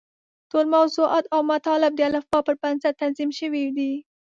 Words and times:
ټول 0.51 0.65
موضوعات 0.75 1.25
او 1.33 1.41
مطالب 1.51 1.91
د 1.95 2.01
الفباء 2.09 2.41
پر 2.47 2.55
بنسټ 2.61 2.93
تنظیم 3.01 3.29
شوي 3.39 3.63
دي. 3.77 3.93